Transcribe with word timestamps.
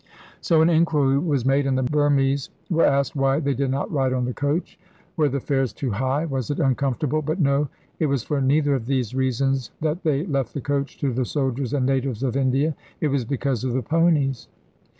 So 0.39 0.63
an 0.63 0.69
inquiry 0.71 1.19
was 1.19 1.45
made, 1.45 1.67
and 1.67 1.77
the 1.77 1.83
Burmese 1.83 2.49
were 2.71 2.83
asked 2.87 3.15
why 3.15 3.39
they 3.39 3.53
did 3.53 3.69
not 3.69 3.91
ride 3.91 4.13
on 4.13 4.25
the 4.25 4.33
coach. 4.33 4.79
Were 5.15 5.29
the 5.29 5.39
fares 5.39 5.73
too 5.73 5.91
high? 5.91 6.25
was 6.25 6.49
it 6.49 6.59
uncomfortable? 6.59 7.21
But 7.21 7.39
no, 7.39 7.67
it 7.99 8.07
was 8.07 8.23
for 8.23 8.41
neither 8.41 8.73
of 8.73 8.87
these 8.87 9.13
reasons 9.13 9.69
that 9.81 10.01
they 10.01 10.25
left 10.25 10.55
the 10.55 10.59
coach 10.61 10.97
to 11.01 11.13
the 11.13 11.23
soldiers 11.25 11.71
and 11.71 11.85
natives 11.85 12.23
of 12.23 12.35
India. 12.35 12.75
It 12.99 13.09
was 13.09 13.25
because 13.25 13.63
of 13.63 13.73
the 13.73 13.83
ponies. 13.83 14.47